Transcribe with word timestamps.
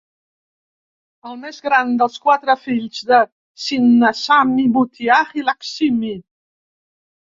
El 1.31 1.35
més 1.41 1.59
gran 1.67 1.91
dels 1.99 2.17
quatre 2.23 2.55
fills 2.63 3.03
de 3.11 3.19
Sinnasamy 3.67 4.67
Muttiah 4.79 5.41
i 5.43 5.49
Lakshmi. 5.51 6.15